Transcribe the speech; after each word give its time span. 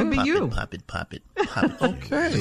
Could 0.00 0.10
be 0.10 0.16
pop 0.16 0.26
you. 0.26 0.44
It, 0.44 0.50
pop 0.50 0.74
it, 0.74 0.86
pop 0.86 1.14
it, 1.14 1.22
pop 1.48 1.64
it. 1.64 1.82
Okay. 1.82 2.30
For 2.30 2.38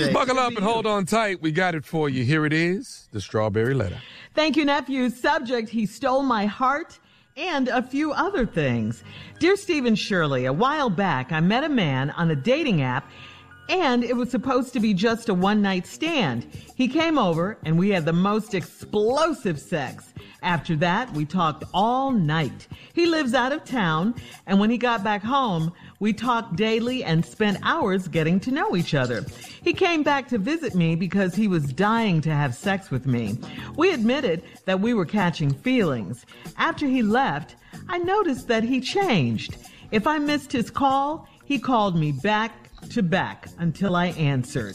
you, 0.00 0.12
Buckle 0.12 0.38
up 0.38 0.48
and 0.50 0.58
you. 0.58 0.64
hold 0.64 0.86
on 0.86 1.04
tight. 1.06 1.42
We 1.42 1.52
got 1.52 1.74
it 1.74 1.84
for 1.84 2.08
you. 2.08 2.24
Here 2.24 2.46
it 2.46 2.52
is 2.52 3.08
the 3.12 3.20
strawberry 3.20 3.74
letter. 3.74 3.98
Thank 4.34 4.56
you, 4.56 4.64
nephew. 4.64 5.10
Subject, 5.10 5.68
he 5.68 5.86
stole 5.86 6.22
my 6.22 6.46
heart 6.46 6.98
and 7.36 7.68
a 7.68 7.82
few 7.82 8.12
other 8.12 8.46
things. 8.46 9.02
Dear 9.38 9.56
Steve 9.56 9.86
and 9.86 9.98
Shirley, 9.98 10.44
a 10.46 10.52
while 10.52 10.90
back 10.90 11.32
I 11.32 11.40
met 11.40 11.64
a 11.64 11.68
man 11.68 12.10
on 12.10 12.30
a 12.30 12.36
dating 12.36 12.82
app 12.82 13.10
and 13.68 14.04
it 14.04 14.16
was 14.16 14.30
supposed 14.30 14.72
to 14.74 14.80
be 14.80 14.92
just 14.92 15.28
a 15.28 15.34
one 15.34 15.62
night 15.62 15.86
stand. 15.86 16.44
He 16.74 16.88
came 16.88 17.16
over 17.18 17.56
and 17.64 17.78
we 17.78 17.88
had 17.90 18.04
the 18.04 18.12
most 18.12 18.54
explosive 18.54 19.58
sex. 19.58 20.12
After 20.42 20.74
that, 20.76 21.12
we 21.14 21.24
talked 21.24 21.64
all 21.72 22.10
night. 22.10 22.66
He 22.92 23.06
lives 23.06 23.32
out 23.32 23.52
of 23.52 23.64
town 23.64 24.14
and 24.46 24.58
when 24.60 24.68
he 24.68 24.76
got 24.78 25.04
back 25.04 25.22
home, 25.22 25.72
we 26.02 26.12
talked 26.12 26.56
daily 26.56 27.04
and 27.04 27.24
spent 27.24 27.56
hours 27.62 28.08
getting 28.08 28.40
to 28.40 28.50
know 28.50 28.74
each 28.74 28.92
other. 28.92 29.24
He 29.62 29.72
came 29.72 30.02
back 30.02 30.26
to 30.30 30.36
visit 30.36 30.74
me 30.74 30.96
because 30.96 31.32
he 31.32 31.46
was 31.46 31.72
dying 31.72 32.20
to 32.22 32.34
have 32.34 32.56
sex 32.56 32.90
with 32.90 33.06
me. 33.06 33.38
We 33.76 33.92
admitted 33.92 34.42
that 34.64 34.80
we 34.80 34.94
were 34.94 35.06
catching 35.06 35.54
feelings. 35.54 36.26
After 36.56 36.88
he 36.88 37.04
left, 37.04 37.54
I 37.88 37.98
noticed 37.98 38.48
that 38.48 38.64
he 38.64 38.80
changed. 38.80 39.56
If 39.92 40.08
I 40.08 40.18
missed 40.18 40.50
his 40.50 40.72
call, 40.72 41.28
he 41.44 41.60
called 41.60 41.94
me 41.94 42.10
back 42.10 42.50
to 42.90 43.04
back 43.04 43.46
until 43.58 43.94
I 43.94 44.06
answered. 44.06 44.74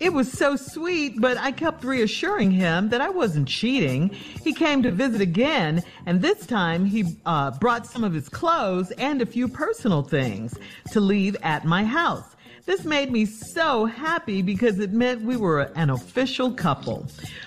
It 0.00 0.14
was 0.14 0.32
so 0.32 0.56
sweet, 0.56 1.20
but 1.20 1.36
I 1.36 1.52
kept 1.52 1.84
reassuring 1.84 2.52
him 2.52 2.88
that 2.88 3.02
I 3.02 3.10
wasn't 3.10 3.46
cheating. 3.46 4.08
He 4.42 4.54
came 4.54 4.82
to 4.82 4.90
visit 4.90 5.20
again, 5.20 5.82
and 6.06 6.22
this 6.22 6.46
time 6.46 6.86
he 6.86 7.18
uh, 7.26 7.50
brought 7.58 7.86
some 7.86 8.02
of 8.02 8.14
his 8.14 8.26
clothes 8.26 8.92
and 8.92 9.20
a 9.20 9.26
few 9.26 9.46
personal 9.46 10.02
things 10.02 10.56
to 10.92 11.00
leave 11.00 11.36
at 11.42 11.66
my 11.66 11.84
house. 11.84 12.34
This 12.64 12.86
made 12.86 13.12
me 13.12 13.26
so 13.26 13.84
happy 13.84 14.40
because 14.40 14.78
it 14.78 14.92
meant 14.92 15.20
we 15.20 15.36
were 15.36 15.70
an 15.76 15.90
official 15.90 16.50
couple. 16.50 17.06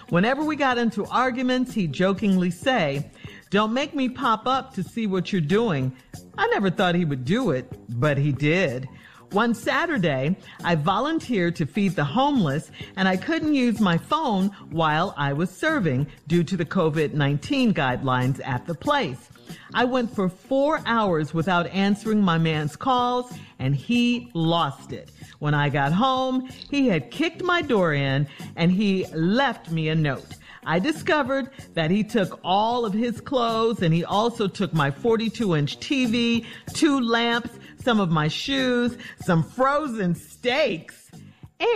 Whenever 0.10 0.44
we 0.44 0.56
got 0.56 0.78
into 0.78 1.06
arguments, 1.06 1.74
he'd 1.74 1.92
jokingly 1.92 2.52
say, 2.52 3.10
Don't 3.50 3.74
make 3.74 3.96
me 3.96 4.10
pop 4.10 4.46
up 4.46 4.76
to 4.76 4.84
see 4.84 5.08
what 5.08 5.32
you're 5.32 5.42
doing. 5.42 5.92
I 6.38 6.46
never 6.48 6.70
thought 6.70 6.94
he 6.94 7.06
would 7.06 7.26
do 7.26 7.50
it, 7.50 7.66
but 8.00 8.20
he 8.20 8.32
did. 8.32 8.88
One 9.34 9.56
Saturday, 9.56 10.36
I 10.64 10.76
volunteered 10.76 11.56
to 11.56 11.66
feed 11.66 11.96
the 11.96 12.04
homeless 12.04 12.70
and 12.96 13.08
I 13.08 13.18
couldn't 13.18 13.56
use 13.56 13.80
my 13.80 13.98
phone 13.98 14.50
while 14.70 15.16
I 15.18 15.34
was 15.34 15.50
serving 15.50 16.06
due 16.28 16.44
to 16.44 16.56
the 16.56 16.66
COVID-19 16.66 17.74
guidelines 17.74 18.40
at 18.46 18.68
the 18.68 18.76
place. 18.76 19.30
I 19.74 19.86
went 19.86 20.14
for 20.14 20.30
four 20.30 20.82
hours 20.86 21.34
without 21.34 21.66
answering 21.70 22.22
my 22.22 22.38
man's 22.38 22.76
calls 22.76 23.34
and 23.58 23.76
he 23.76 24.30
lost 24.36 24.94
it. 24.94 25.10
When 25.40 25.56
I 25.56 25.70
got 25.70 25.94
home, 25.94 26.48
he 26.70 26.88
had 26.88 27.10
kicked 27.10 27.42
my 27.42 27.64
door 27.64 27.96
in 27.96 28.28
and 28.56 28.72
he 28.72 29.08
left 29.16 29.72
me 29.72 29.90
a 29.90 29.96
note. 29.96 30.36
I 30.64 30.78
discovered 30.78 31.50
that 31.74 31.90
he 31.90 32.04
took 32.04 32.40
all 32.44 32.86
of 32.86 32.94
his 32.94 33.20
clothes 33.20 33.82
and 33.82 33.94
he 33.94 34.06
also 34.06 34.48
took 34.48 34.74
my 34.76 34.92
42 34.92 35.56
inch 35.56 35.80
TV, 35.80 36.46
two 36.74 37.00
lamps, 37.02 37.50
some 37.84 38.00
of 38.00 38.10
my 38.10 38.28
shoes, 38.28 38.98
some 39.24 39.44
frozen 39.44 40.16
steaks, 40.16 41.12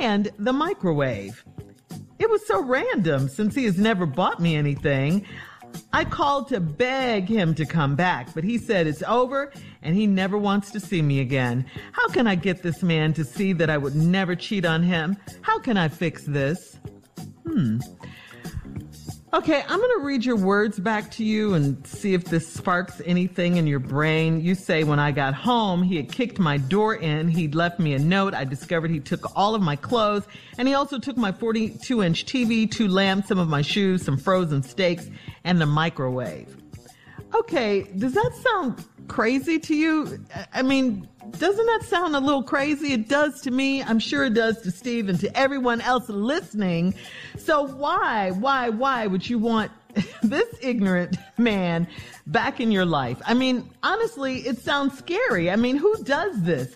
and 0.02 0.31
the 0.40 0.54
microwave. 0.54 1.44
It 2.20 2.30
was 2.30 2.46
so 2.48 2.64
random 2.64 3.30
since 3.30 3.54
he 3.54 3.66
has 3.66 3.78
never 3.78 4.06
bought 4.06 4.40
me 4.40 4.56
anything. 4.56 5.26
I 5.94 6.06
called 6.06 6.48
to 6.50 6.59
beg 6.59 7.28
him 7.28 7.54
to 7.56 7.66
come 7.66 7.96
back, 7.96 8.34
but 8.34 8.44
he 8.44 8.58
said 8.58 8.88
it's 8.88 9.04
over 9.04 9.52
and 9.81 9.96
he 9.96 10.08
never 10.08 10.38
wants 10.38 10.72
to 10.72 10.80
see 10.80 11.02
me 11.02 11.20
again. 11.20 11.66
How 11.92 12.08
can 12.10 12.26
I 12.26 12.36
get 12.36 12.64
this 12.64 12.81
man 12.81 13.14
to 13.14 13.24
see 13.24 13.54
that 13.54 13.70
I 13.70 13.78
would 13.78 13.96
never 13.96 14.36
cheat 14.36 14.66
on 14.66 14.81
him? 14.81 15.18
How 15.42 15.60
can 15.60 15.78
I 15.78 15.88
fix 15.88 16.24
this? 16.24 16.78
Hmm. 17.46 17.80
Okay, 19.34 19.62
I'm 19.68 19.78
going 19.78 20.00
to 20.00 20.06
read 20.06 20.24
your 20.24 20.38
words 20.38 20.80
back 20.80 21.12
to 21.12 21.24
you 21.26 21.54
and 21.54 21.86
see 21.86 22.14
if 22.14 22.24
this 22.24 22.48
sparks 22.48 23.02
anything 23.06 23.58
in 23.58 23.68
your 23.68 23.80
brain. 23.80 24.40
You 24.40 24.56
say, 24.56 24.86
when 24.86 25.00
I 25.00 25.12
got 25.12 25.34
home, 25.34 25.84
he 25.84 25.98
had 25.98 26.10
kicked 26.10 26.40
my 26.40 26.56
door 26.56 26.96
in. 26.96 27.28
He'd 27.28 27.54
left 27.54 27.78
me 27.78 27.94
a 27.94 28.00
note. 28.00 28.34
I 28.34 28.46
discovered 28.46 28.90
he 28.90 29.02
took 29.02 29.36
all 29.36 29.54
of 29.54 29.62
my 29.62 29.76
clothes 29.76 30.24
and 30.58 30.66
he 30.66 30.76
also 30.76 30.98
took 30.98 31.18
my 31.18 31.34
42 31.34 32.04
inch 32.04 32.26
TV, 32.26 32.72
two 32.72 32.88
lamps, 32.88 33.28
some 33.28 33.38
of 33.38 33.50
my 33.50 33.62
shoes, 33.62 34.06
some 34.06 34.18
frozen 34.18 34.64
steaks, 34.64 35.10
and 35.44 35.60
the 35.60 35.66
microwave. 35.66 36.56
Okay, 37.36 37.84
does 37.98 38.14
that 38.14 38.32
sound 38.44 38.86
crazy 39.08 39.60
to 39.60 39.76
you? 39.76 40.26
I- 40.54 40.62
mean, 40.62 41.08
doesn't 41.32 41.66
that 41.66 41.84
sound 41.84 42.16
a 42.16 42.20
little 42.20 42.44
crazy? 42.44 42.94
It 42.94 43.10
does 43.10 43.42
to 43.42 43.52
me. 43.52 43.84
I'm 43.84 44.00
sure 44.00 44.26
it 44.26 44.34
does 44.34 44.62
to 44.62 44.72
Steve 44.72 45.10
and 45.10 45.20
to 45.20 45.38
everyone 45.38 45.82
else 45.82 46.10
listening. 46.10 46.94
So 47.38 47.68
why, 47.68 48.32
why, 48.32 48.70
why 48.70 49.08
would 49.08 49.30
you 49.30 49.38
want 49.38 49.72
this 50.24 50.48
ignorant 50.62 51.18
man 51.38 51.88
back 52.28 52.60
in 52.60 52.72
your 52.72 52.86
life? 52.86 53.22
I 53.26 53.34
mean, 53.34 53.70
honestly, 53.84 54.40
it 54.40 54.60
sounds 54.60 54.98
scary. 54.98 55.52
I 55.52 55.58
mean, 55.58 55.76
who 55.76 56.02
does 56.04 56.42
this? 56.44 56.76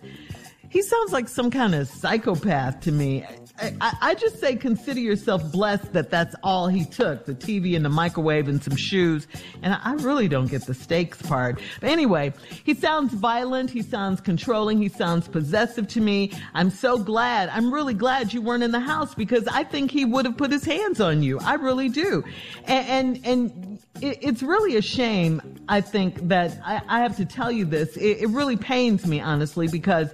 He 0.72 0.82
sounds 0.82 1.12
like 1.12 1.28
some 1.28 1.52
kind 1.52 1.76
of 1.76 1.90
psychopath 1.90 2.80
to 2.82 2.94
me. 2.94 3.26
I, 3.60 3.76
I, 3.82 3.98
I 4.02 4.16
just 4.16 4.40
say 4.40 4.56
consider 4.56 5.02
yourself 5.02 5.52
blessed 5.52 5.92
that 5.92 6.10
that's 6.10 6.34
all 6.44 6.70
he 6.70 6.86
took 6.86 7.26
the 7.26 7.36
TV 7.36 7.76
and 7.76 7.84
the 7.84 7.90
microwave 7.90 8.48
and 8.48 8.64
some 8.64 8.78
shoes. 8.78 9.28
And 9.62 9.74
I 9.74 9.96
really 9.96 10.30
don't 10.30 10.50
get 10.50 10.66
the 10.66 10.74
steaks 10.74 11.22
part. 11.22 11.60
But 11.82 11.90
anyway, 11.90 12.32
he 12.64 12.74
sounds 12.74 13.14
violent. 13.14 13.70
He 13.70 13.82
sounds 13.82 14.22
controlling. 14.22 14.82
He 14.82 14.88
sounds 14.88 15.28
possessive 15.28 15.90
to 15.90 16.00
me. 16.00 16.32
I'm 16.54 16.70
so 16.70 16.98
glad. 16.98 17.50
I'm 17.50 17.74
really 17.74 17.94
glad 17.94 18.32
you 18.32 18.42
weren't 18.42 18.64
in 18.64 18.72
the 18.72 18.80
house 18.80 19.14
because 19.14 19.46
I 19.50 19.66
think 19.66 19.92
he 19.92 20.06
would 20.06 20.24
have 20.24 20.38
put 20.38 20.54
his 20.54 20.64
hands 20.64 21.02
on 21.02 21.22
you. 21.22 21.38
I 21.40 21.56
really 21.56 21.90
do. 21.90 22.24
And, 22.64 22.88
and, 22.88 23.26
and 23.26 23.80
it, 24.02 24.20
it's 24.22 24.42
really 24.42 24.78
a 24.78 24.82
shame, 24.82 25.42
I 25.68 25.82
think, 25.82 26.30
that 26.30 26.58
I, 26.64 26.82
I 26.88 27.00
have 27.02 27.18
to 27.18 27.26
tell 27.26 27.52
you 27.52 27.66
this. 27.66 27.98
It, 27.98 28.22
it 28.22 28.30
really 28.30 28.56
pains 28.56 29.06
me, 29.06 29.20
honestly, 29.20 29.68
because 29.68 30.14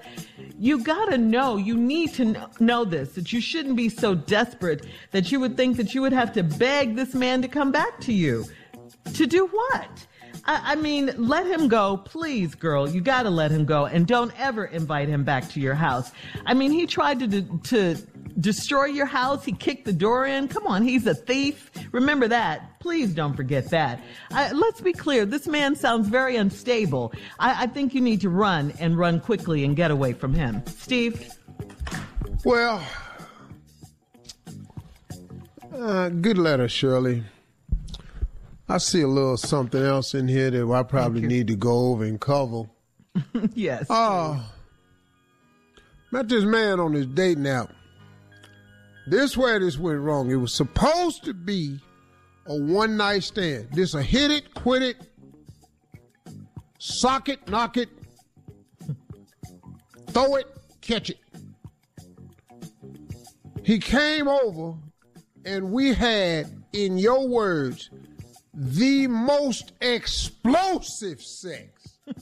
you 0.60 0.84
gotta 0.84 1.18
know, 1.18 1.58
you 1.58 1.76
need 1.76 2.14
to 2.16 2.50
know 2.60 2.84
this, 2.84 3.14
that 3.14 3.32
you 3.32 3.42
shouldn't 3.42 3.76
be 3.76 3.90
so 3.90 4.16
desperate 4.16 4.86
that 5.12 5.32
you 5.32 5.40
would 5.40 5.56
think 5.56 5.78
that 5.78 5.94
you 5.94 6.02
would 6.02 6.14
have 6.14 6.34
to 6.34 6.44
beg 6.44 6.96
this 6.96 7.14
man 7.14 7.42
to 7.42 7.48
come 7.48 7.72
back 7.72 8.00
to 8.02 8.14
you. 8.14 8.46
To 9.14 9.28
do 9.28 9.48
what? 9.48 10.08
I, 10.46 10.74
I 10.74 10.76
mean, 10.76 11.12
let 11.18 11.46
him 11.46 11.68
go, 11.68 11.98
please, 11.98 12.56
girl. 12.56 12.90
You 12.90 13.02
gotta 13.02 13.30
let 13.30 13.52
him 13.52 13.66
go 13.66 13.86
and 13.86 14.08
don't 14.08 14.34
ever 14.40 14.66
invite 14.66 15.10
him 15.10 15.24
back 15.24 15.48
to 15.50 15.60
your 15.60 15.76
house. 15.76 16.12
I 16.46 16.54
mean, 16.54 16.72
he 16.72 16.88
tried 16.88 17.20
to, 17.20 17.28
de- 17.28 17.58
to 17.66 17.96
destroy 18.40 18.86
your 18.86 19.06
house. 19.06 19.46
He 19.46 19.52
kicked 19.52 19.86
the 19.86 19.94
door 19.94 20.26
in. 20.26 20.48
Come 20.48 20.66
on, 20.68 20.84
he's 20.84 21.06
a 21.06 21.14
thief. 21.14 21.72
Remember 21.92 22.28
that. 22.28 22.77
Please 22.88 23.14
don't 23.14 23.36
forget 23.36 23.70
that. 23.72 24.00
Uh, 24.32 24.50
let's 24.54 24.80
be 24.80 24.94
clear. 24.94 25.26
This 25.26 25.46
man 25.46 25.76
sounds 25.76 26.08
very 26.08 26.38
unstable. 26.38 27.12
I, 27.38 27.64
I 27.64 27.68
think 27.68 27.94
you 27.94 28.00
need 28.00 28.22
to 28.22 28.30
run 28.30 28.72
and 28.80 28.98
run 28.98 29.20
quickly 29.20 29.66
and 29.66 29.76
get 29.76 29.92
away 29.92 30.14
from 30.14 30.34
him. 30.34 30.64
Steve? 30.68 31.30
Well, 32.46 32.82
uh, 35.76 36.08
good 36.08 36.38
letter, 36.38 36.70
Shirley. 36.70 37.26
I 38.70 38.78
see 38.78 39.02
a 39.02 39.08
little 39.10 39.36
something 39.36 39.84
else 39.84 40.14
in 40.14 40.30
here 40.30 40.50
that 40.50 40.72
I 40.72 40.84
probably 40.84 41.24
need 41.28 41.48
to 41.48 41.58
go 41.58 41.90
over 41.90 42.06
and 42.06 42.22
cover. 42.22 42.70
yes. 43.54 43.86
Oh, 43.90 44.50
met 46.12 46.30
this 46.30 46.46
man 46.46 46.80
on 46.80 46.94
his 46.94 47.08
dating 47.08 47.48
app. 47.48 47.70
This 49.08 49.36
where 49.36 49.60
this 49.60 49.78
went 49.78 50.00
wrong. 50.00 50.32
It 50.32 50.36
was 50.36 50.54
supposed 50.54 51.26
to 51.26 51.34
be 51.34 51.82
a 52.48 52.56
one 52.56 52.98
night 52.98 53.24
stand. 53.24 53.70
This 53.72 53.94
a 53.94 54.02
hit 54.02 54.32
it, 54.32 54.54
quit 54.54 54.82
it, 54.82 54.98
sock 56.80 57.30
it, 57.30 57.48
knock 57.48 57.78
it, 57.78 57.90
throw 60.08 60.36
it, 60.36 60.48
catch 60.82 61.10
it. 61.10 61.20
He 63.64 63.80
came 63.80 64.28
over 64.28 64.76
and 65.46 65.72
we 65.72 65.94
had, 65.94 66.64
in 66.74 66.98
your 66.98 67.28
words, 67.28 67.90
the 68.54 69.08
most 69.08 69.74
explosive 69.82 71.22
sex. 71.22 72.00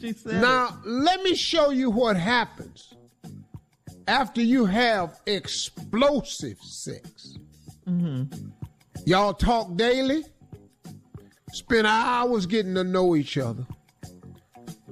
she 0.00 0.12
said 0.12 0.40
Now, 0.40 0.78
let 0.84 1.22
me 1.22 1.34
show 1.34 1.70
you 1.70 1.90
what 1.90 2.16
happens 2.16 2.94
after 4.06 4.42
you 4.42 4.64
have 4.64 5.18
explosive 5.26 6.58
sex. 6.60 7.36
Mm-hmm. 7.88 8.50
Y'all 9.08 9.32
talk 9.32 9.74
daily, 9.74 10.22
spent 11.50 11.86
hours 11.86 12.44
getting 12.44 12.74
to 12.74 12.84
know 12.84 13.16
each 13.16 13.38
other. 13.38 13.66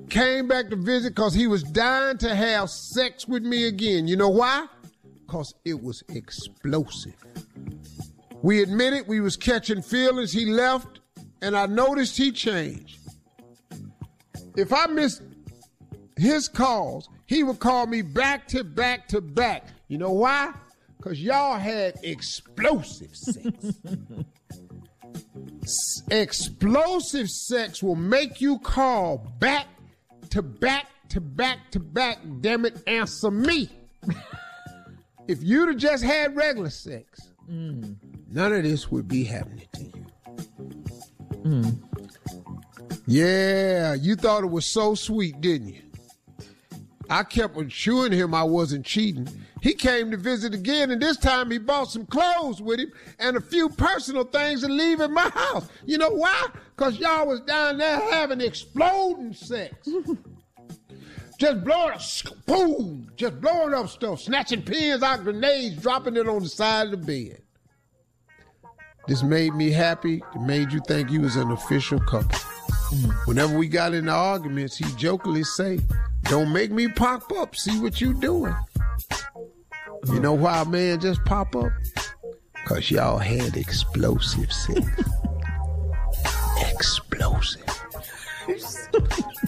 Came 0.08 0.48
back 0.48 0.70
to 0.70 0.76
visit 0.76 1.14
because 1.14 1.34
he 1.34 1.46
was 1.46 1.62
dying 1.62 2.16
to 2.16 2.34
have 2.34 2.70
sex 2.70 3.28
with 3.28 3.42
me 3.42 3.66
again. 3.66 4.08
You 4.08 4.16
know 4.16 4.30
why? 4.30 4.68
Because 5.26 5.54
it 5.66 5.82
was 5.82 6.02
explosive. 6.08 7.12
We 8.40 8.62
admitted 8.62 9.06
we 9.06 9.20
was 9.20 9.36
catching 9.36 9.82
feelings. 9.82 10.32
He 10.32 10.46
left, 10.46 11.00
and 11.42 11.54
I 11.54 11.66
noticed 11.66 12.16
he 12.16 12.32
changed. 12.32 12.98
If 14.56 14.72
I 14.72 14.86
missed 14.86 15.20
his 16.16 16.48
calls, 16.48 17.10
he 17.26 17.42
would 17.42 17.58
call 17.58 17.86
me 17.86 18.00
back 18.00 18.48
to 18.48 18.64
back 18.64 19.08
to 19.08 19.20
back. 19.20 19.66
You 19.88 19.98
know 19.98 20.12
why? 20.12 20.54
Because 20.96 21.20
y'all 21.20 21.58
had 21.58 21.96
explosive 22.02 23.14
sex. 23.14 23.74
explosive 26.10 27.30
sex 27.30 27.82
will 27.82 27.96
make 27.96 28.40
you 28.40 28.58
call 28.58 29.18
back 29.38 29.66
to 30.30 30.42
back 30.42 30.86
to 31.10 31.20
back 31.20 31.70
to 31.72 31.80
back. 31.80 32.18
Damn 32.40 32.64
it, 32.64 32.82
answer 32.86 33.30
me. 33.30 33.70
if 35.28 35.42
you'd 35.42 35.68
have 35.68 35.78
just 35.78 36.02
had 36.04 36.36
regular 36.36 36.70
sex, 36.70 37.30
mm. 37.50 37.96
none 38.28 38.52
of 38.52 38.62
this 38.62 38.90
would 38.90 39.08
be 39.08 39.24
happening 39.24 39.68
to 39.72 39.82
you. 39.84 40.06
Mm. 41.42 41.78
Yeah, 43.06 43.94
you 43.94 44.16
thought 44.16 44.42
it 44.42 44.50
was 44.50 44.66
so 44.66 44.94
sweet, 44.94 45.40
didn't 45.40 45.68
you? 45.68 45.82
I 47.08 47.22
kept 47.22 47.56
assuring 47.56 48.12
him 48.12 48.34
I 48.34 48.42
wasn't 48.42 48.84
cheating. 48.84 49.28
He 49.66 49.74
came 49.74 50.12
to 50.12 50.16
visit 50.16 50.54
again, 50.54 50.92
and 50.92 51.02
this 51.02 51.16
time 51.16 51.50
he 51.50 51.58
bought 51.58 51.90
some 51.90 52.06
clothes 52.06 52.62
with 52.62 52.78
him 52.78 52.92
and 53.18 53.36
a 53.36 53.40
few 53.40 53.68
personal 53.68 54.22
things 54.22 54.60
to 54.60 54.68
leave 54.68 55.00
in 55.00 55.12
my 55.12 55.28
house. 55.28 55.66
You 55.84 55.98
know 55.98 56.10
why? 56.10 56.46
Because 56.76 57.00
y'all 57.00 57.26
was 57.26 57.40
down 57.40 57.78
there 57.78 57.98
having 58.12 58.40
exploding 58.40 59.34
sex. 59.34 59.74
just 61.40 61.64
blowing 61.64 61.94
up, 61.94 62.46
boom, 62.46 63.10
just 63.16 63.40
blowing 63.40 63.74
up 63.74 63.88
stuff, 63.88 64.20
snatching 64.20 64.62
pins 64.62 65.02
out 65.02 65.24
grenades, 65.24 65.82
dropping 65.82 66.16
it 66.16 66.28
on 66.28 66.44
the 66.44 66.48
side 66.48 66.94
of 66.94 67.04
the 67.04 67.28
bed. 67.28 67.42
This 69.08 69.24
made 69.24 69.52
me 69.52 69.72
happy. 69.72 70.22
It 70.32 70.42
made 70.42 70.70
you 70.70 70.80
think 70.86 71.10
you 71.10 71.22
was 71.22 71.34
an 71.34 71.50
official 71.50 71.98
couple. 71.98 72.38
Whenever 73.24 73.58
we 73.58 73.66
got 73.66 73.94
into 73.94 74.12
arguments, 74.12 74.76
he 74.76 74.84
jokingly 74.94 75.42
say, 75.42 75.80
"Don't 76.22 76.52
make 76.52 76.70
me 76.70 76.86
pop 76.86 77.32
up. 77.32 77.56
See 77.56 77.80
what 77.80 78.00
you 78.00 78.14
doing." 78.14 78.54
You 80.08 80.20
know 80.20 80.34
why 80.34 80.62
a 80.62 80.64
man 80.64 81.00
just 81.00 81.24
pop 81.24 81.54
up? 81.56 81.72
Cause 82.66 82.90
y'all 82.90 83.18
had 83.18 83.56
explosive 83.56 84.52
sex. 84.52 84.80
explosive. 86.72 87.62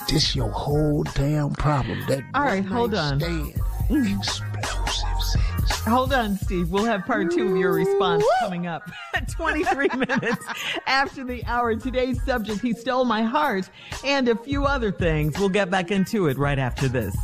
this 0.08 0.34
your 0.36 0.50
whole 0.50 1.02
damn 1.14 1.50
problem. 1.50 2.00
That 2.08 2.22
all 2.34 2.42
right, 2.42 2.64
hold 2.64 2.94
on. 2.94 3.20
Stand. 3.20 3.54
Explosive 3.90 5.22
sex. 5.22 5.80
Hold 5.84 6.12
on, 6.12 6.36
Steve. 6.36 6.70
We'll 6.70 6.84
have 6.84 7.04
part 7.06 7.30
two 7.30 7.52
of 7.52 7.56
your 7.56 7.72
response 7.72 8.24
coming 8.40 8.66
up. 8.66 8.88
23 9.38 9.88
minutes 9.96 10.44
after 10.86 11.24
the 11.24 11.44
hour. 11.46 11.76
Today's 11.76 12.22
subject, 12.24 12.60
he 12.60 12.72
stole 12.72 13.04
my 13.04 13.22
heart, 13.22 13.70
and 14.04 14.28
a 14.28 14.36
few 14.36 14.64
other 14.64 14.90
things. 14.90 15.38
We'll 15.38 15.48
get 15.48 15.70
back 15.70 15.90
into 15.90 16.26
it 16.26 16.36
right 16.38 16.58
after 16.58 16.88
this. 16.88 17.16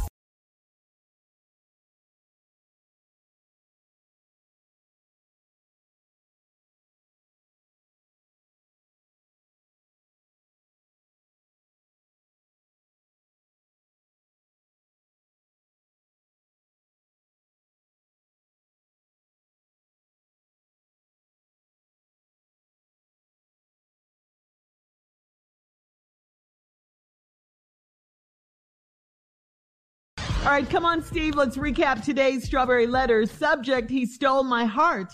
All 30.45 30.51
right, 30.51 30.69
come 30.69 30.85
on, 30.85 31.03
Steve. 31.03 31.37
Let's 31.37 31.57
recap 31.57 32.05
today's 32.05 32.45
strawberry 32.45 32.87
letters. 32.87 33.31
Subject, 33.31 33.91
he 33.91 34.05
stole 34.05 34.43
my 34.45 34.67
heart, 34.67 35.11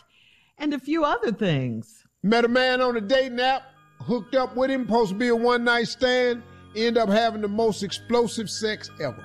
and 0.59 0.75
a 0.75 0.79
few 0.81 1.05
other 1.05 1.31
things. 1.31 2.05
Met 2.25 2.45
a 2.45 2.49
man 2.49 2.81
on 2.81 2.97
a 2.97 3.01
dating 3.01 3.39
app, 3.39 3.63
hooked 4.01 4.35
up 4.35 4.57
with 4.57 4.73
him, 4.73 4.87
supposed 4.87 5.11
to 5.11 5.15
be 5.15 5.29
a 5.29 5.37
one 5.37 5.63
night 5.63 5.87
stand, 5.87 6.43
end 6.75 6.99
up 6.99 7.09
having 7.09 7.43
the 7.43 7.49
most 7.49 7.85
explosive 7.85 8.51
sex 8.51 8.91
ever. 9.01 9.25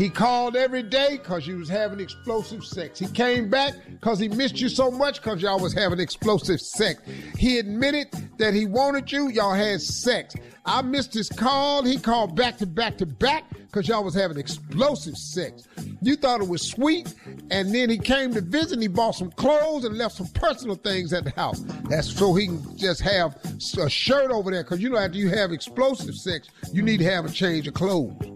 He 0.00 0.08
called 0.08 0.56
every 0.56 0.82
day 0.82 1.18
because 1.18 1.46
you 1.46 1.58
was 1.58 1.68
having 1.68 2.00
explosive 2.00 2.64
sex. 2.64 2.98
He 2.98 3.06
came 3.06 3.50
back 3.50 3.74
because 3.90 4.18
he 4.18 4.30
missed 4.30 4.58
you 4.58 4.70
so 4.70 4.90
much 4.90 5.20
because 5.20 5.42
y'all 5.42 5.60
was 5.60 5.74
having 5.74 6.00
explosive 6.00 6.62
sex. 6.62 7.02
He 7.36 7.58
admitted 7.58 8.08
that 8.38 8.54
he 8.54 8.64
wanted 8.64 9.12
you, 9.12 9.28
y'all 9.28 9.52
had 9.52 9.82
sex. 9.82 10.34
I 10.64 10.80
missed 10.80 11.12
his 11.12 11.28
call. 11.28 11.84
He 11.84 11.98
called 11.98 12.34
back 12.34 12.56
to 12.58 12.66
back 12.66 12.96
to 12.96 13.04
back 13.04 13.44
because 13.50 13.88
y'all 13.88 14.02
was 14.02 14.14
having 14.14 14.38
explosive 14.38 15.18
sex. 15.18 15.68
You 16.00 16.16
thought 16.16 16.40
it 16.40 16.48
was 16.48 16.62
sweet, 16.62 17.14
and 17.50 17.74
then 17.74 17.90
he 17.90 17.98
came 17.98 18.32
to 18.32 18.40
visit. 18.40 18.72
And 18.72 18.82
he 18.82 18.88
bought 18.88 19.16
some 19.16 19.30
clothes 19.32 19.84
and 19.84 19.98
left 19.98 20.16
some 20.16 20.28
personal 20.28 20.76
things 20.76 21.12
at 21.12 21.24
the 21.24 21.30
house. 21.30 21.60
That's 21.90 22.10
so 22.10 22.32
he 22.32 22.46
can 22.46 22.78
just 22.78 23.02
have 23.02 23.36
a 23.78 23.90
shirt 23.90 24.30
over 24.30 24.50
there. 24.50 24.62
Because 24.62 24.80
you 24.80 24.88
know, 24.88 24.96
after 24.96 25.18
you 25.18 25.28
have 25.28 25.52
explosive 25.52 26.14
sex, 26.14 26.48
you 26.72 26.82
need 26.82 26.98
to 26.98 27.04
have 27.04 27.26
a 27.26 27.30
change 27.30 27.68
of 27.68 27.74
clothes. 27.74 28.29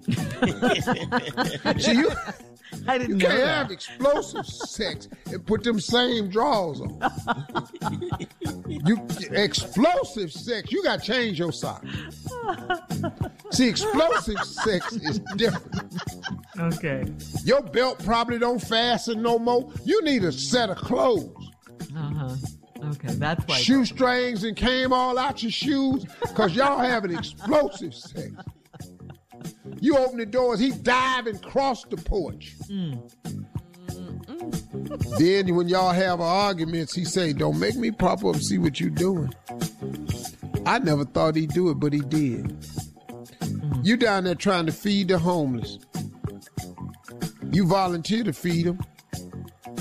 See 1.78 1.94
you. 1.94 2.10
I 2.86 2.98
didn't 2.98 3.20
you 3.20 3.28
know 3.28 3.28
can't 3.28 3.40
that. 3.40 3.56
have 3.56 3.70
explosive 3.70 4.46
sex 4.46 5.08
and 5.26 5.46
put 5.46 5.62
them 5.62 5.78
same 5.80 6.28
drawers 6.28 6.80
on. 6.80 7.00
you 8.66 9.06
explosive 9.30 10.32
sex, 10.32 10.72
you 10.72 10.82
got 10.82 11.00
to 11.00 11.06
change 11.06 11.38
your 11.38 11.52
socks. 11.52 11.86
See, 13.52 13.68
explosive 13.68 14.38
sex 14.44 14.92
is 14.92 15.20
different. 15.36 15.94
Okay. 16.58 17.06
Your 17.44 17.62
belt 17.62 18.02
probably 18.04 18.38
don't 18.38 18.60
fasten 18.60 19.22
no 19.22 19.38
more. 19.38 19.70
You 19.84 20.02
need 20.02 20.24
a 20.24 20.32
set 20.32 20.70
of 20.70 20.76
clothes. 20.76 21.30
Uh 21.96 22.10
huh. 22.12 22.36
Okay, 22.90 23.14
that's 23.14 23.46
why. 23.46 23.56
Shoestrings 23.56 24.44
and 24.44 24.56
came 24.56 24.92
all 24.92 25.16
out 25.16 25.42
your 25.42 25.52
shoes 25.52 26.04
because 26.20 26.54
y'all 26.54 26.78
having 26.78 27.16
explosive 27.16 27.94
sex. 27.94 28.30
You 29.84 29.98
open 29.98 30.16
the 30.16 30.24
doors, 30.24 30.60
he 30.60 30.70
dive 30.70 31.26
and 31.26 31.42
cross 31.42 31.84
the 31.84 31.98
porch. 31.98 32.54
Mm. 32.70 33.06
then 35.18 35.54
when 35.54 35.68
y'all 35.68 35.92
have 35.92 36.22
arguments, 36.22 36.94
he 36.94 37.04
say, 37.04 37.34
"Don't 37.34 37.58
make 37.58 37.76
me 37.76 37.90
pop 37.90 38.24
up 38.24 38.36
and 38.36 38.42
see 38.42 38.56
what 38.56 38.80
you 38.80 38.88
doing." 38.88 39.30
I 40.64 40.78
never 40.78 41.04
thought 41.04 41.36
he'd 41.36 41.50
do 41.50 41.68
it, 41.68 41.74
but 41.74 41.92
he 41.92 42.00
did. 42.00 42.46
Mm. 43.40 43.84
You 43.84 43.98
down 43.98 44.24
there 44.24 44.34
trying 44.34 44.64
to 44.64 44.72
feed 44.72 45.08
the 45.08 45.18
homeless. 45.18 45.78
You 47.52 47.66
volunteer 47.66 48.24
to 48.24 48.32
feed 48.32 48.64
them, 48.64 48.80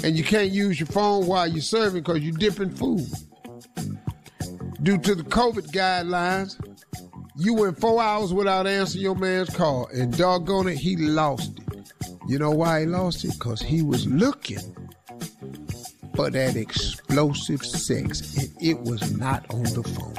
and 0.03 0.17
you 0.17 0.25
can't 0.25 0.51
use 0.51 0.81
your 0.81 0.87
phone 0.87 1.27
while 1.27 1.47
you're 1.47 1.61
serving 1.61 2.03
because 2.03 2.19
you're 2.19 2.35
dipping 2.37 2.75
food. 2.75 3.07
Due 4.81 4.97
to 4.97 5.15
the 5.15 5.23
COVID 5.23 5.71
guidelines, 5.71 6.59
you 7.35 7.53
went 7.53 7.79
four 7.79 8.01
hours 8.01 8.33
without 8.33 8.67
answering 8.67 9.03
your 9.03 9.15
man's 9.15 9.49
call, 9.49 9.87
and 9.87 10.15
doggone 10.15 10.67
it, 10.67 10.77
he 10.77 10.95
lost 10.95 11.59
it. 11.59 11.93
You 12.27 12.39
know 12.39 12.51
why 12.51 12.81
he 12.81 12.85
lost 12.85 13.25
it? 13.25 13.33
Because 13.33 13.61
he 13.61 13.81
was 13.81 14.07
looking 14.07 14.75
for 16.15 16.29
that 16.29 16.55
explosive 16.55 17.65
sex, 17.65 18.37
and 18.37 18.49
it 18.61 18.79
was 18.81 19.17
not 19.17 19.45
on 19.49 19.63
the 19.63 19.83
phone. 19.83 20.15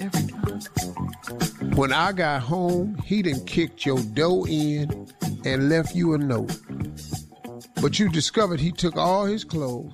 Every 0.00 0.26
time. 0.28 1.76
When 1.76 1.92
I 1.92 2.12
got 2.12 2.42
home, 2.42 2.96
he 3.04 3.22
done 3.22 3.44
kicked 3.44 3.86
your 3.86 4.00
door 4.00 4.46
in 4.48 5.08
and 5.44 5.68
left 5.68 5.94
you 5.94 6.14
a 6.14 6.18
note. 6.18 6.58
But 7.80 7.98
you 7.98 8.08
discovered 8.08 8.60
he 8.60 8.72
took 8.72 8.96
all 8.96 9.24
his 9.24 9.44
clothes 9.44 9.92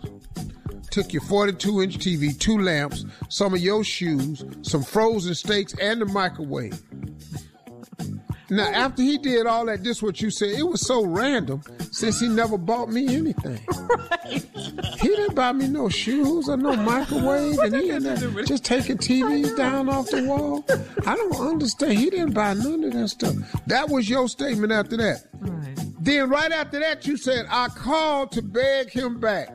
took 0.98 1.12
your 1.12 1.22
42 1.22 1.82
inch 1.82 1.98
TV, 1.98 2.36
two 2.36 2.58
lamps, 2.58 3.04
some 3.28 3.54
of 3.54 3.60
your 3.60 3.84
shoes, 3.84 4.44
some 4.62 4.82
frozen 4.82 5.32
steaks, 5.32 5.72
and 5.80 6.00
the 6.00 6.06
microwave. 6.06 6.82
Now, 8.50 8.64
after 8.64 9.02
he 9.02 9.16
did 9.16 9.46
all 9.46 9.66
that, 9.66 9.84
this 9.84 10.02
what 10.02 10.20
you 10.20 10.30
said. 10.30 10.58
It 10.58 10.64
was 10.64 10.84
so 10.84 11.04
random 11.04 11.62
since 11.92 12.18
he 12.18 12.26
never 12.26 12.58
bought 12.58 12.88
me 12.88 13.14
anything. 13.14 13.60
Right. 13.68 14.44
He 14.98 15.08
didn't 15.08 15.36
buy 15.36 15.52
me 15.52 15.68
no 15.68 15.88
shoes 15.88 16.48
or 16.48 16.56
no 16.56 16.74
microwave, 16.74 17.58
and 17.58 17.76
he 17.76 17.92
ended 17.92 18.46
just 18.46 18.64
taking 18.64 18.96
TVs 18.96 19.56
down 19.56 19.88
off 19.88 20.10
the 20.10 20.24
wall. 20.24 20.64
I 21.06 21.14
don't 21.14 21.36
understand. 21.36 21.92
He 21.98 22.10
didn't 22.10 22.32
buy 22.32 22.54
none 22.54 22.82
of 22.82 22.92
that 22.94 23.08
stuff. 23.08 23.34
That 23.66 23.88
was 23.88 24.10
your 24.10 24.28
statement 24.28 24.72
after 24.72 24.96
that. 24.96 25.26
Right. 25.40 25.78
Then 26.00 26.28
right 26.30 26.50
after 26.50 26.80
that, 26.80 27.06
you 27.06 27.16
said, 27.16 27.46
I 27.50 27.68
called 27.68 28.32
to 28.32 28.42
beg 28.42 28.90
him 28.90 29.20
back. 29.20 29.50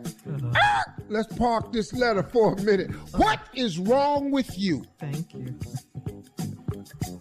Let's 1.10 1.36
park 1.36 1.72
this 1.72 1.94
letter 1.94 2.24
for 2.24 2.54
a 2.54 2.62
minute. 2.62 2.92
What 3.16 3.40
is 3.54 3.78
wrong 3.78 4.32
with 4.32 4.58
you? 4.58 4.84
Thank 5.00 5.34
you. 5.34 5.60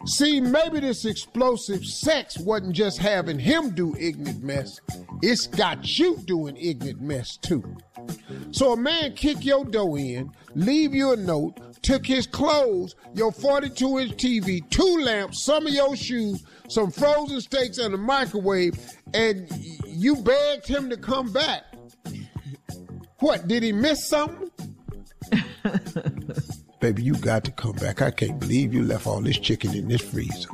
See, 0.06 0.40
maybe 0.40 0.80
this 0.80 1.04
explosive 1.04 1.84
sex 1.84 2.38
wasn't 2.38 2.74
just 2.74 2.98
having 2.98 3.38
him 3.38 3.70
do 3.70 3.94
ignorant 3.98 4.42
mess. 4.42 4.80
It's 5.22 5.46
got 5.46 5.98
you 5.98 6.16
doing 6.24 6.56
ignorant 6.56 7.00
mess 7.00 7.36
too. 7.36 7.76
So 8.50 8.72
a 8.72 8.76
man 8.76 9.14
kick 9.14 9.44
your 9.44 9.64
dough 9.64 9.96
in, 9.96 10.32
leave 10.54 10.94
you 10.94 11.12
a 11.12 11.16
note, 11.16 11.82
took 11.82 12.04
his 12.04 12.26
clothes, 12.26 12.96
your 13.14 13.30
42 13.30 13.98
inch 14.00 14.12
TV, 14.12 14.68
two 14.70 14.98
lamps, 15.02 15.44
some 15.44 15.66
of 15.66 15.72
your 15.72 15.94
shoes, 15.94 16.44
some 16.68 16.90
frozen 16.90 17.40
steaks, 17.40 17.78
and 17.78 17.94
a 17.94 17.98
microwave, 17.98 18.74
and 19.14 19.46
you 19.86 20.16
begged 20.16 20.66
him 20.66 20.90
to 20.90 20.96
come 20.96 21.32
back. 21.32 21.62
What, 23.22 23.46
did 23.46 23.62
he 23.62 23.70
miss 23.70 24.08
something? 24.08 24.50
Baby, 26.80 27.04
you 27.04 27.14
got 27.14 27.44
to 27.44 27.52
come 27.52 27.76
back. 27.76 28.02
I 28.02 28.10
can't 28.10 28.40
believe 28.40 28.74
you 28.74 28.82
left 28.82 29.06
all 29.06 29.20
this 29.20 29.38
chicken 29.38 29.76
in 29.76 29.86
this 29.86 30.00
freezer. 30.00 30.48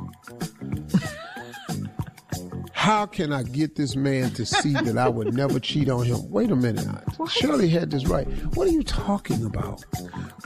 How 2.79 3.05
can 3.05 3.33
I 3.33 3.43
get 3.43 3.75
this 3.75 3.97
man 3.97 4.29
to 4.31 4.45
see 4.45 4.71
that 4.71 4.97
I 4.97 5.09
would 5.09 5.33
never 5.33 5.59
cheat 5.59 5.89
on 5.89 6.05
him? 6.05 6.29
Wait 6.29 6.49
a 6.49 6.55
minute. 6.55 6.87
Shirley 7.29 7.67
had 7.67 7.91
this 7.91 8.07
right. 8.07 8.25
What 8.55 8.69
are 8.69 8.71
you 8.71 8.83
talking 8.83 9.43
about? 9.43 9.83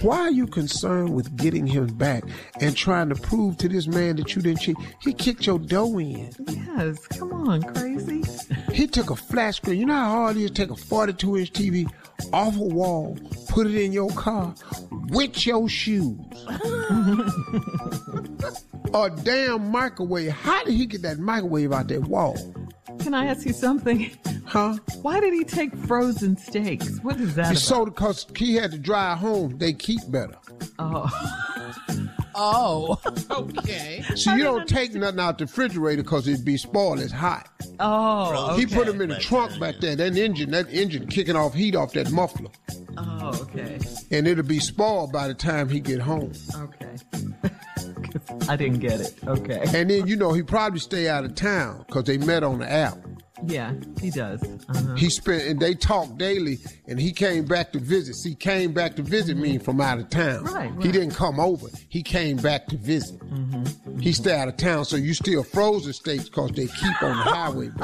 Why 0.01 0.21
are 0.21 0.31
you 0.31 0.47
concerned 0.47 1.13
with 1.13 1.37
getting 1.37 1.67
him 1.67 1.93
back 1.93 2.23
and 2.59 2.75
trying 2.75 3.09
to 3.09 3.15
prove 3.15 3.57
to 3.57 3.69
this 3.69 3.85
man 3.85 4.15
that 4.15 4.35
you 4.35 4.41
didn't 4.41 4.61
cheat? 4.61 4.77
He 4.99 5.13
kicked 5.13 5.45
your 5.45 5.59
dough 5.59 5.99
in. 5.99 6.31
Yes, 6.47 7.05
come 7.05 7.33
on, 7.33 7.61
crazy. 7.61 8.23
He 8.71 8.87
took 8.87 9.11
a 9.11 9.15
flat 9.15 9.53
screen. 9.53 9.79
You 9.79 9.85
know 9.85 9.93
how 9.93 10.09
hard 10.09 10.37
it 10.37 10.41
is 10.41 10.49
to 10.49 10.55
take 10.55 10.71
a 10.71 10.75
42 10.75 11.37
inch 11.37 11.53
TV 11.53 11.87
off 12.33 12.57
a 12.57 12.63
wall, 12.63 13.15
put 13.49 13.67
it 13.67 13.75
in 13.75 13.93
your 13.93 14.09
car 14.09 14.55
with 15.09 15.45
your 15.45 15.69
shoes. 15.69 16.17
a 18.93 19.09
damn 19.23 19.71
microwave. 19.71 20.31
How 20.31 20.63
did 20.63 20.73
he 20.73 20.85
get 20.85 21.01
that 21.01 21.19
microwave 21.19 21.71
out 21.71 21.87
that 21.87 22.01
wall? 22.01 22.22
Oh. 22.23 22.35
Can 22.99 23.13
I 23.13 23.25
ask 23.25 23.45
you 23.45 23.53
something? 23.53 24.11
Huh? 24.45 24.77
Why 25.01 25.19
did 25.19 25.33
he 25.33 25.43
take 25.43 25.75
frozen 25.75 26.37
steaks? 26.37 26.99
What 27.01 27.19
is 27.19 27.35
that? 27.35 27.47
He 27.47 27.51
about? 27.67 27.87
it 27.87 27.95
because 27.95 28.25
he 28.37 28.55
had 28.55 28.71
to 28.71 28.77
drive 28.77 29.17
home. 29.17 29.57
They 29.57 29.73
keep 29.73 29.99
better. 30.09 30.35
oh, 30.79 31.09
Oh, 32.35 32.99
okay. 33.31 34.03
So 34.15 34.33
you 34.33 34.43
don't 34.43 34.67
take 34.67 34.93
nothing 34.95 35.19
out 35.19 35.37
the 35.37 35.45
refrigerator 35.45 36.01
because 36.03 36.27
it'd 36.27 36.43
be 36.45 36.57
spoiled. 36.57 36.99
It's 36.99 37.11
hot. 37.11 37.47
oh, 37.79 38.55
He 38.57 38.65
put 38.65 38.87
them 38.87 39.01
in 39.01 39.09
the 39.09 39.19
trunk 39.19 39.59
back 39.59 39.75
there. 39.79 39.95
That 39.95 40.17
engine, 40.17 40.51
that 40.51 40.71
engine 40.71 41.07
kicking 41.07 41.35
off 41.35 41.53
heat 41.53 41.75
off 41.75 41.93
that 41.93 42.11
muffler, 42.11 42.49
Oh, 42.97 43.39
okay, 43.41 43.79
and 44.11 44.27
it'll 44.27 44.43
be 44.43 44.59
spoiled 44.59 45.11
by 45.11 45.27
the 45.27 45.33
time 45.33 45.69
he 45.69 45.79
get 45.79 45.99
home. 45.99 46.31
okay. 46.55 46.95
'Cause 48.43 48.49
I 48.49 48.55
didn't 48.55 48.79
get 48.79 48.99
it. 49.01 49.13
Okay. 49.25 49.61
And 49.73 49.89
then 49.89 50.07
you 50.07 50.15
know 50.15 50.33
he 50.33 50.43
probably 50.43 50.79
stay 50.79 51.07
out 51.09 51.23
of 51.25 51.35
town 51.35 51.83
because 51.87 52.03
they 52.03 52.17
met 52.17 52.43
on 52.43 52.59
the 52.59 52.71
app. 52.71 52.97
Yeah, 53.45 53.73
he 53.99 54.09
does. 54.09 54.41
Uh-huh. 54.69 54.95
He 54.95 55.09
spent 55.09 55.43
and 55.43 55.59
they 55.59 55.73
talked 55.73 56.17
daily, 56.17 56.59
and 56.87 56.97
he 56.97 57.11
came 57.11 57.43
back 57.43 57.73
to 57.73 57.79
visit. 57.79 58.15
See, 58.15 58.35
came 58.35 58.71
back 58.71 58.95
to 58.95 59.01
visit 59.01 59.35
me 59.35 59.57
from 59.57 59.81
out 59.81 59.99
of 59.99 60.09
town. 60.09 60.45
Right, 60.45 60.71
right. 60.73 60.85
He 60.85 60.93
didn't 60.93 61.11
come 61.15 61.41
over. 61.41 61.67
He 61.89 62.03
came 62.03 62.37
back 62.37 62.67
to 62.67 62.77
visit. 62.77 63.19
Mm-hmm. 63.19 63.99
He 63.99 64.13
stay 64.13 64.39
out 64.39 64.47
of 64.47 64.55
town, 64.55 64.85
so 64.85 64.95
you 64.95 65.13
still 65.13 65.43
frozen 65.43 65.91
states 65.91 66.25
because 66.29 66.51
they 66.51 66.67
keep 66.67 67.03
on 67.03 67.17
the 67.17 67.23
highway. 67.23 67.69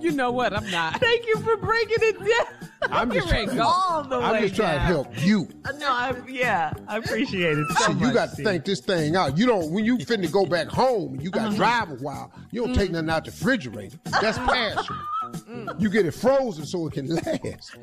You 0.00 0.12
know 0.12 0.30
what? 0.30 0.54
I'm 0.54 0.70
not. 0.70 0.98
Thank 1.00 1.26
you 1.26 1.34
for 1.40 1.56
breaking 1.56 1.98
it 2.00 2.18
down. 2.20 2.70
I'm 2.90 3.10
just, 3.12 3.32
we. 3.32 3.58
All 3.58 4.04
the 4.04 4.16
I'm 4.16 4.32
way 4.32 4.40
just 4.42 4.56
trying 4.56 4.74
to 4.74 4.80
help 4.80 5.24
you. 5.24 5.48
Uh, 5.64 5.72
No, 5.72 5.88
I, 5.88 6.14
yeah, 6.28 6.72
I 6.86 6.98
appreciate 6.98 7.58
it 7.58 7.66
so 7.76 7.86
See, 7.86 7.92
much. 7.94 8.02
you 8.02 8.12
got 8.12 8.26
to 8.26 8.32
Steve. 8.32 8.46
think 8.46 8.64
this 8.64 8.80
thing 8.80 9.16
out. 9.16 9.36
You 9.36 9.46
don't 9.46 9.70
when 9.70 9.84
you 9.84 9.98
finna 9.98 10.30
go 10.30 10.46
back 10.46 10.68
home. 10.68 11.20
You 11.20 11.30
got 11.30 11.42
to 11.42 11.48
uh-huh. 11.48 11.56
drive 11.56 11.90
a 11.90 12.02
while. 12.02 12.32
You 12.50 12.64
don't 12.64 12.74
take 12.74 12.90
nothing 12.90 13.10
out 13.10 13.24
the 13.24 13.30
refrigerator. 13.30 13.98
That's 14.04 14.38
uh-huh. 14.38 14.52
passion. 14.52 14.96
Mm. 15.32 15.80
You 15.80 15.90
get 15.90 16.06
it 16.06 16.12
frozen 16.12 16.64
so 16.64 16.86
it 16.86 16.94
can 16.94 17.08
last. 17.14 17.76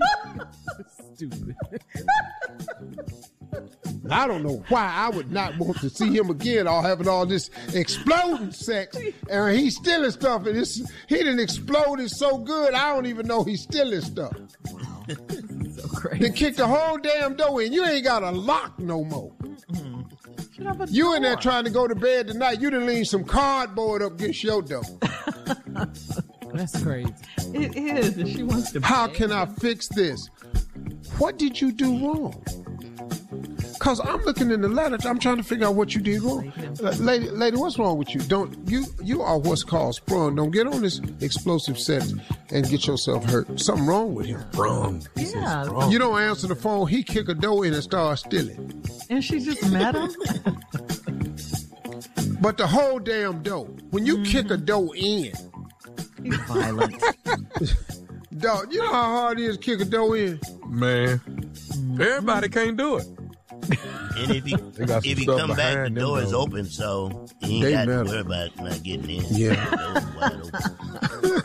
Stupid. 1.13 1.55
I 4.09 4.27
don't 4.27 4.43
know 4.43 4.63
why 4.69 4.91
I 4.93 5.09
would 5.09 5.31
not 5.31 5.57
want 5.57 5.79
to 5.79 5.89
see 5.89 6.15
him 6.15 6.29
again 6.29 6.67
all 6.67 6.81
having 6.81 7.07
all 7.07 7.25
this 7.25 7.49
exploding 7.73 8.51
sex. 8.51 8.97
And 9.29 9.57
he's 9.57 9.77
stealing 9.77 10.11
stuff. 10.11 10.45
And 10.45 10.57
it's, 10.57 10.77
he 11.07 11.17
didn't 11.17 11.39
explode 11.39 11.99
it 11.99 12.09
so 12.09 12.37
good, 12.37 12.73
I 12.73 12.93
don't 12.93 13.05
even 13.07 13.27
know 13.27 13.43
he's 13.43 13.63
stealing 13.63 14.01
stuff. 14.01 14.33
So 15.75 15.87
crazy. 15.89 16.23
Then 16.23 16.33
kick 16.33 16.55
the 16.55 16.67
whole 16.67 16.97
damn 16.97 17.35
door 17.35 17.61
in. 17.61 17.73
You 17.73 17.85
ain't 17.85 18.05
got 18.05 18.23
a 18.23 18.31
lock 18.31 18.79
no 18.79 19.03
more. 19.03 19.33
Should 20.55 20.65
have 20.65 20.79
a 20.79 20.87
You 20.87 21.15
in 21.15 21.23
there 21.23 21.35
trying 21.35 21.65
to 21.65 21.69
go 21.69 21.85
to 21.87 21.95
bed 21.95 22.27
tonight. 22.27 22.61
You 22.61 22.69
done 22.69 22.85
lean 22.85 23.03
some 23.03 23.25
cardboard 23.25 24.01
up 24.01 24.13
against 24.13 24.41
your 24.43 24.61
door. 24.61 24.83
That's 26.53 26.81
crazy. 26.81 27.13
It 27.53 27.75
is. 27.75 28.31
She 28.31 28.43
wants 28.43 28.71
to. 28.71 28.79
How 28.79 29.07
beg. 29.07 29.17
can 29.17 29.31
I 29.33 29.45
fix 29.45 29.89
this? 29.89 30.29
What 31.17 31.37
did 31.37 31.59
you 31.59 31.73
do 31.73 32.07
wrong? 32.07 32.45
Cause 33.85 33.99
I'm 33.99 34.19
looking 34.23 34.49
in 34.49 34.61
the 34.61 34.67
letter. 34.67 34.97
I'm 35.07 35.19
trying 35.19 35.37
to 35.37 35.43
figure 35.43 35.67
out 35.67 35.75
what 35.75 35.93
you 35.93 36.01
did 36.01 36.23
wrong. 36.23 36.51
Uh, 36.83 36.89
lady, 36.99 37.29
lady, 37.29 37.55
what's 37.55 37.77
wrong 37.77 37.99
with 37.99 38.15
you? 38.15 38.21
Don't 38.21 38.57
you? 38.67 38.83
You 39.03 39.21
are 39.21 39.37
what's 39.37 39.63
called 39.63 39.93
sprung. 39.93 40.33
Don't 40.35 40.49
get 40.49 40.65
on 40.65 40.81
this 40.81 40.99
explosive 41.21 41.77
set 41.77 42.03
and 42.49 42.67
get 42.67 42.87
yourself 42.87 43.23
hurt. 43.25 43.59
Something 43.59 43.85
wrong 43.85 44.15
with 44.15 44.25
him. 44.25 44.43
Wrong. 44.55 45.03
Yeah, 45.15 45.87
You 45.87 45.99
don't 45.99 46.19
answer 46.19 46.47
the 46.47 46.55
phone. 46.55 46.87
He 46.87 47.03
kick 47.03 47.29
a 47.29 47.35
door 47.35 47.63
in 47.63 47.75
and 47.75 47.83
start 47.83 48.17
stealing. 48.17 48.83
and 49.11 49.23
she 49.23 49.39
just 49.39 49.69
met 49.71 49.93
him. 49.93 50.09
But 52.41 52.57
the 52.57 52.65
whole 52.67 52.97
damn 52.99 53.43
door. 53.43 53.65
When 53.91 54.03
you 54.05 54.23
kick 54.23 54.49
a 54.49 54.57
door 54.57 54.95
in, 54.95 55.31
He's 56.23 56.35
violent. 56.47 57.01
dog, 58.37 58.73
you 58.73 58.79
know 58.79 58.91
how 58.91 59.03
hard 59.19 59.39
it 59.39 59.43
is 59.45 59.57
to 59.57 59.63
kick 59.63 59.79
a 59.79 59.85
door 59.85 60.17
in. 60.17 60.39
Man, 60.67 61.21
everybody 61.99 62.49
can't 62.49 62.77
do 62.77 62.97
it. 62.97 63.07
And 64.17 64.31
if 64.31 64.47
you 64.49 64.57
They 64.57 64.85
got 64.85 65.03
some 65.03 65.11
if 65.11 65.19
you 65.19 65.25
come 65.25 65.55
back, 65.55 65.83
the 65.85 65.89
door 65.99 66.21
is 66.21 66.33
open, 66.33 66.65
so 66.65 67.27
you 67.41 67.55
ain't 67.55 67.63
They 67.63 67.71
got 67.73 67.85
to 67.85 68.03
worry 68.03 68.19
about 68.19 68.55
not 68.57 68.83
getting 68.83 69.09
in. 69.09 69.23
Yeah. 69.29 69.69
The 69.69 69.77
door's 69.77 70.05
wide 70.15 70.41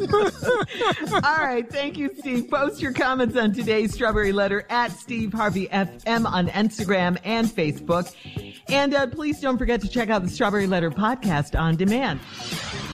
open. 0.09 1.25
All 1.25 1.45
right. 1.45 1.69
Thank 1.71 1.97
you, 1.99 2.11
Steve. 2.19 2.49
Post 2.51 2.81
your 2.81 2.93
comments 2.93 3.37
on 3.37 3.53
today's 3.53 3.93
Strawberry 3.95 4.33
Letter 4.33 4.67
at 4.71 4.93
Steve 4.93 5.33
Harvey 5.33 5.67
FM 5.69 6.27
on 6.27 6.49
Instagram 6.49 7.19
and 7.25 7.47
Facebook. 7.49 8.15
And 8.69 8.95
uh, 8.95 9.07
please 9.09 9.41
don't 9.41 9.59
forget 9.59 9.81
to 9.83 9.89
check 9.89 10.11
out 10.11 10.23
the 10.23 10.31
Strawberry 10.31 10.67
Letter 10.67 10.91
podcast 10.91 11.59
on 11.59 11.77
demand. 11.77 12.21